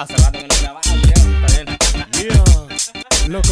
Hace 0.00 0.16
rato 0.16 0.38
que 0.38 0.48
no 0.48 0.54
grababa, 0.62 0.80
creo. 0.80 1.34
Está 1.44 2.06
bien. 2.12 2.30
Yeah. 2.32 3.28
Loco. 3.28 3.48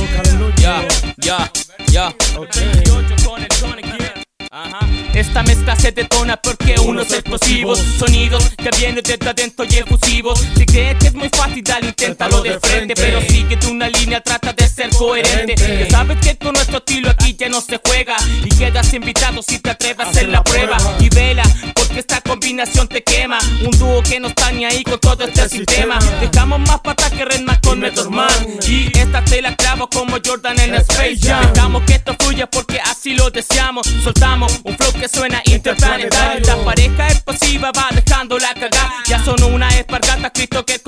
Ya, 0.57 0.89
ya, 1.19 1.53
ya. 1.89 2.09
Ok. 2.39 2.57
28 2.57 3.29
con 3.29 3.43
el 3.43 3.53
Sonic, 3.53 3.99
yeah. 3.99 4.15
Ajá. 4.51 4.89
Esta 5.13 5.43
mezcla 5.43 5.75
se 5.77 5.93
detona 5.93 6.37
porque 6.37 6.77
unos 6.79 7.13
explosivos 7.13 7.79
Sonidos 7.99 8.51
que 8.57 8.71
vienen 8.79 9.03
desde 9.03 9.29
adentro 9.29 9.65
y 9.69 9.77
efusivos 9.77 10.39
Si 10.57 10.65
crees 10.65 10.97
que 10.97 11.09
es 11.09 11.15
muy 11.15 11.29
fácil, 11.29 11.63
dale, 11.65 11.89
inténtalo 11.89 12.41
de 12.41 12.59
frente 12.61 12.95
Pero 12.95 13.21
sigue 13.23 13.59
una 13.69 13.89
línea, 13.89 14.21
trata 14.21 14.53
de 14.53 14.69
ser 14.69 14.91
coherente 14.91 15.55
Ya 15.57 15.91
sabes 15.91 16.19
que 16.21 16.37
con 16.37 16.53
nuestro 16.53 16.79
estilo 16.79 17.11
aquí 17.11 17.35
ya 17.37 17.49
no 17.49 17.61
se 17.61 17.81
juega 17.85 18.17
Y 18.45 18.49
quedas 18.51 18.95
invitado 18.95 19.43
si 19.43 19.59
te 19.59 19.71
atreves 19.71 20.07
a 20.07 20.11
hacer 20.11 20.29
la 20.29 20.45
prueba 20.45 20.79
Y 21.01 21.09
vela, 21.09 21.43
combinación 22.49 22.89
te 22.89 23.03
quema. 23.03 23.39
Un 23.63 23.79
dúo 23.79 24.03
que 24.03 24.19
no 24.19 24.29
está 24.29 24.51
ni 24.53 24.65
ahí 24.65 24.83
con 24.83 24.99
todo 24.99 25.23
este 25.23 25.47
sistema. 25.51 25.99
Dejamos 26.19 26.61
más 26.61 26.81
patas 26.81 27.13
que 27.13 27.23
Redman 27.27 27.59
con 27.63 27.79
Method 27.79 28.09
Man. 28.09 28.31
Y 28.67 28.87
esta 28.99 29.23
te 29.23 29.43
la 29.43 29.55
clavo 29.55 29.91
como 29.91 30.17
Jordan 30.25 30.59
en 30.59 30.75
Space 30.77 31.19
Jam. 31.21 31.53
Dejamos 31.53 31.83
que 31.83 31.93
esto 31.95 32.17
fluya 32.19 32.49
porque 32.49 32.81
así 32.81 33.15
lo 33.15 33.29
deseamos. 33.31 33.87
Soltamos 34.03 34.61
un 34.65 34.75
flow 34.79 34.93
que 34.95 35.09
suena 35.09 35.43
interplanetario. 35.45 36.47
La 36.47 36.65
pareja 36.65 37.09
explosiva 37.09 37.71
va 37.71 37.89
dejando 37.95 38.39
la 38.39 38.55
cagada 38.55 38.95
Ya 39.07 39.23
sonó 39.23 39.49
una 39.49 39.69
espargata 39.69 40.31
Cristo 40.31 40.65
que 40.65 40.79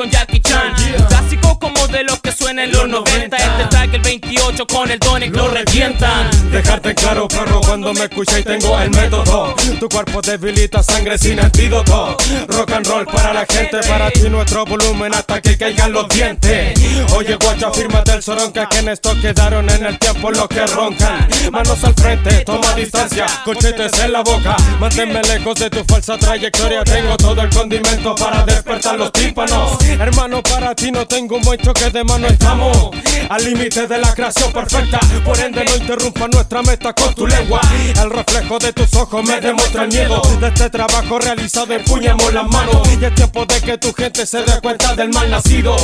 90 3.80 3.90
track 3.90 3.94
el 3.94 4.02
28 4.02 4.66
con 4.66 4.90
el 4.90 4.98
Donic 4.98 5.34
lo 5.34 5.48
revientan 5.48 6.30
Dejarte 6.50 6.94
claro, 6.94 7.28
perro, 7.28 7.60
cuando 7.60 7.94
me 7.94 8.04
escucháis 8.04 8.44
tengo 8.44 8.78
el 8.80 8.90
método. 8.90 9.54
Tu 9.78 9.88
cuerpo 9.88 10.20
debilita 10.20 10.82
sangre 10.82 11.16
sin 11.16 11.38
antídoto. 11.38 12.16
Rock 12.48 12.72
and 12.72 12.86
roll 12.86 13.06
para 13.06 13.32
la 13.32 13.46
gente, 13.48 13.78
para 13.86 14.10
ti 14.10 14.28
nuestro 14.28 14.64
volumen 14.64 15.14
hasta 15.14 15.40
que 15.40 15.56
caigan 15.56 15.92
los 15.92 16.08
dientes. 16.08 16.74
Oye, 17.20 17.37
guacho, 17.37 17.70
fírmate 17.70 18.13
el 18.13 18.23
soronca 18.23 18.66
que 18.66 18.79
en 18.79 18.88
esto 18.88 19.15
quedaron 19.21 19.68
en 19.68 19.85
el 19.85 19.99
tiempo 19.99 20.30
los 20.30 20.49
que 20.49 20.65
roncan. 20.65 21.29
Manos 21.52 21.85
al 21.85 21.93
frente, 21.93 22.45
toma 22.46 22.73
distancia, 22.73 23.27
colchetes 23.45 23.93
en 23.99 24.12
la 24.12 24.23
boca. 24.23 24.57
Manténme 24.79 25.21
lejos 25.24 25.54
de 25.57 25.68
tu 25.68 25.85
falsa 25.85 26.16
trayectoria. 26.16 26.82
Tengo 26.82 27.18
todo 27.18 27.43
el 27.43 27.51
condimento 27.51 28.15
para 28.15 28.43
despertar 28.46 28.99
los 28.99 29.12
tímpanos. 29.12 29.77
Hermano, 29.82 30.43
para 30.43 30.74
ti 30.74 30.90
no 30.90 31.07
tengo 31.07 31.37
un 31.37 31.43
buen 31.43 31.60
choque 31.60 31.90
de 31.90 32.02
mano. 32.04 32.27
Estamos 32.27 32.88
al 33.29 33.45
límite 33.45 33.87
de 33.87 33.99
la 33.99 34.15
creación 34.15 34.51
perfecta. 34.51 34.99
Por 35.23 35.38
ende, 35.38 35.62
no 35.62 35.77
interrumpa 35.77 36.27
nuestra 36.27 36.62
meta 36.62 36.95
con 36.95 37.15
tu 37.15 37.27
lengua. 37.27 37.60
El 38.02 38.09
reflejo 38.09 38.59
de 38.59 38.73
tus 38.73 38.95
ojos 38.95 39.23
me 39.23 39.38
demuestra 39.43 39.82
el 39.82 39.88
miedo 39.88 40.23
de 40.40 40.49
este 40.49 40.71
trabajo 40.71 41.18
realizado. 41.18 41.74
Empuñamos 41.74 42.32
las 42.32 42.46
manos 42.46 42.88
y 42.99 43.05
es 43.05 43.15
tiempo 43.15 43.45
de 43.45 43.60
que 43.60 43.77
tu 43.77 43.93
gente 43.93 44.24
se 44.24 44.43
dé 44.43 44.59
cuenta 44.62 44.95
del 44.95 45.10
mal 45.10 45.30
nacido. 45.30 45.77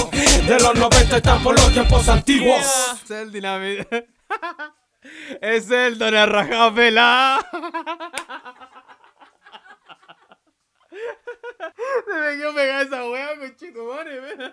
De 0.48 0.58
los 0.60 0.74
90 0.74 1.20
están 1.26 1.42
por 1.42 1.58
los 1.58 1.72
tiempos 1.72 2.08
antiguos. 2.08 2.60
Es 3.02 3.10
el 3.10 3.32
dinamita. 3.32 4.04
Es 5.40 5.70
el 5.70 5.98
Don 5.98 6.14
Arrajapela. 6.14 7.44
Se 12.06 12.14
me 12.14 12.36
quedó 12.36 12.54
pegada 12.54 12.82
esa 12.82 13.04
wea, 13.08 13.38
con 13.38 13.56
chico, 13.56 13.92
madre. 13.94 14.20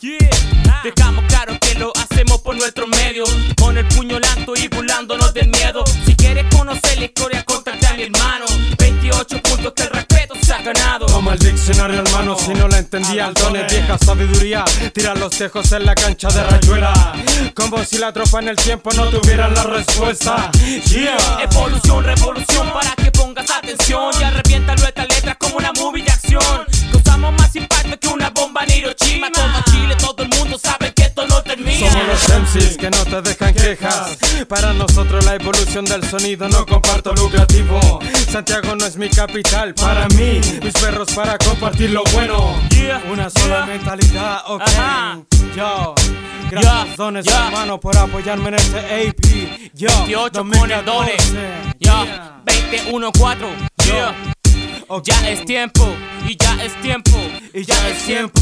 Yeah. 0.00 0.80
Dejamos 0.82 1.24
claro 1.26 1.58
que 1.60 1.74
lo 1.78 1.92
hacemos 1.96 2.40
por 2.40 2.56
nuestros 2.56 2.88
medios 2.88 3.28
hermano, 11.92 12.36
si 12.38 12.54
no 12.54 12.68
la 12.68 12.78
entendía. 12.78 13.26
El 13.26 13.34
don 13.34 13.56
es 13.56 13.70
vieja 13.72 13.98
sabiduría. 13.98 14.64
Tira 14.92 15.14
los 15.14 15.30
tejos 15.36 15.70
en 15.72 15.84
la 15.84 15.94
cancha 15.94 16.28
de 16.28 16.44
rayuela. 16.44 16.92
Como 17.54 17.82
si 17.84 17.98
la 17.98 18.12
tropa 18.12 18.40
en 18.40 18.48
el 18.48 18.56
tiempo 18.56 18.90
no 18.92 19.08
tuviera 19.08 19.48
la 19.48 19.64
respuesta. 19.64 20.50
Yeah. 20.88 21.16
Evolución, 21.42 22.04
revolución 22.04 22.72
para 22.72 22.94
que 22.96 23.10
pongas 23.10 23.50
atención. 23.50 24.12
Y 24.20 24.24
arrepiéntalo 24.24 24.86
estas 24.86 25.08
letras 25.08 25.36
como 25.38 25.56
una 25.56 25.72
movie 25.72 26.04
de 26.04 26.10
acción. 26.10 26.66
Causamos 26.92 27.32
más 27.34 27.54
impacto 27.56 27.98
que 27.98 28.08
una 28.08 28.30
bomba 28.30 28.64
en 28.64 28.78
Hiroshima. 28.78 29.30
Todo 29.32 29.72
Chile, 29.72 29.96
todo 29.96 30.22
el 30.22 30.28
mundo 30.28 30.58
sabe 30.58 30.92
que 30.92 31.02
esto 31.02 31.26
no 31.26 31.42
termina. 31.42 31.90
Somos 31.90 32.06
los 32.06 32.40
MCs 32.40 32.76
que 32.76 32.90
no 32.90 33.04
te 33.04 33.22
dejan 33.22 33.53
quejas. 33.64 34.18
Para 34.48 34.72
nosotros 34.72 35.24
la 35.24 35.34
evolución 35.36 35.84
del 35.84 36.04
sonido 36.08 36.48
no 36.48 36.66
comparto 36.66 37.14
lucrativo 37.14 37.80
Santiago 38.30 38.74
no 38.74 38.84
es 38.84 38.96
mi 38.96 39.08
capital, 39.08 39.74
para 39.74 40.06
mí 40.08 40.40
Mis 40.62 40.72
perros 40.74 41.08
para 41.14 41.38
compartir 41.38 41.90
lo 41.90 42.02
bueno. 42.12 42.54
Yeah, 42.70 43.02
Una 43.10 43.30
sola 43.30 43.64
yeah. 43.64 43.66
mentalidad, 43.66 44.42
ok. 44.46 44.62
Ajá. 44.62 45.18
Yo 45.56 45.94
Gracias 46.50 46.86
Yeah, 46.86 46.96
dones 46.96 47.26
hermano 47.26 47.80
por 47.80 47.96
apoyarme 47.96 48.48
en 48.48 48.54
este 48.54 48.78
AP 48.78 49.70
Yo 49.72 49.88
28 49.88 50.32
con 50.40 50.70
el 50.70 50.84
Done 50.84 51.12
2014. 51.16 51.74
Ya, 51.80 52.42
21-4 52.44 53.46
Yeah. 53.86 54.14
Ok. 54.88 55.04
Ya 55.06 55.30
es 55.30 55.44
tiempo, 55.44 55.86
y 56.26 56.36
ya 56.36 56.62
es 56.62 56.74
tiempo, 56.82 57.10
Y 57.52 57.64
ya 57.64 57.88
es 57.88 58.04
tiempo. 58.04 58.40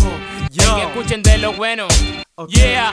Yo 0.51 0.77
que 0.77 0.83
escuchen 0.83 1.23
de 1.23 1.39
lo 1.39 1.53
bueno. 1.53 1.87
Ok. 2.35 2.51
Yeah, 2.51 2.93